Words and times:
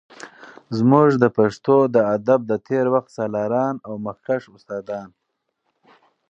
زمونږ 0.77 1.09
د 1.23 1.25
پښتو 1.37 1.75
د 1.95 1.97
ادب 2.15 2.39
د 2.51 2.53
تیر 2.67 2.85
وخت 2.93 3.09
سالاران 3.17 3.75
او 3.87 3.93
مخکښ 4.05 4.43
استادان 4.55 5.09